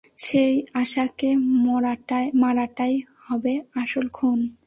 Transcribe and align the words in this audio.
সেই 0.17 0.53
আশাকে 0.73 1.29
মারাটাই 2.33 2.95
হবে 3.27 3.53
আসল 3.75 4.05
খুন। 4.09 4.39